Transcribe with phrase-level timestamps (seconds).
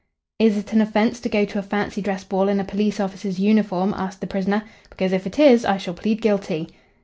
[0.39, 3.37] "Is it an offence to go to a fancy dress ball in a police officer's
[3.37, 4.63] uniform?" asked the prisoner.
[4.89, 6.69] "Because if it is, I shall plead guilty."